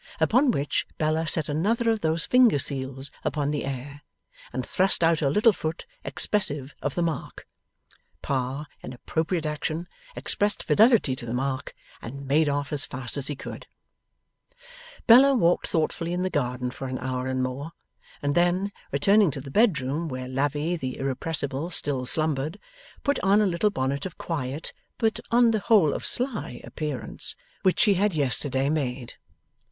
[0.19, 4.01] Upon which, Bella set another of those finger seals upon the air,
[4.51, 7.47] and thrust out her little foot expressive of the mark.
[8.23, 13.27] Pa, in appropriate action, expressed fidelity to the mark, and made off as fast as
[13.27, 14.55] he could go.
[15.05, 17.73] Bella walked thoughtfully in the garden for an hour and more,
[18.23, 22.57] and then, returning to the bedroom where Lavvy the Irrepressible still slumbered,
[23.03, 27.79] put on a little bonnet of quiet, but on the whole of sly appearance, which
[27.79, 29.13] she had yesterday made.